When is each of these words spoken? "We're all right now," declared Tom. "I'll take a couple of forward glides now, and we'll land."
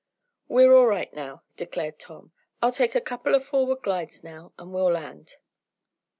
"We're 0.47 0.73
all 0.73 0.87
right 0.87 1.13
now," 1.13 1.43
declared 1.57 1.99
Tom. 1.99 2.31
"I'll 2.59 2.71
take 2.71 2.95
a 2.95 3.01
couple 3.01 3.35
of 3.35 3.45
forward 3.45 3.83
glides 3.83 4.23
now, 4.23 4.51
and 4.57 4.73
we'll 4.73 4.93
land." 4.93 5.35